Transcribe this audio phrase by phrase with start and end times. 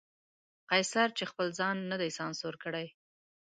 [0.69, 2.87] قیصر چې خپل ځان نه دی سانسور کړی.